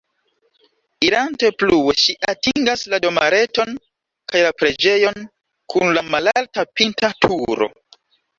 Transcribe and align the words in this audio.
Irante 1.07 1.51
plue 1.63 1.93
ŝi 2.03 2.15
atingas 2.33 2.85
la 2.93 2.99
domareton 3.03 3.75
kaj 4.33 4.41
la 4.47 4.53
preĝejon 4.63 5.29
kun 5.75 5.95
la 5.99 6.05
malalta 6.09 6.67
pinta 6.81 7.13
turo. 7.27 7.71